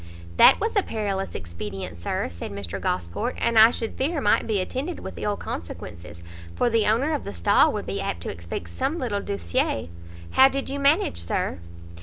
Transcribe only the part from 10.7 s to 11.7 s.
you manage, Sir?"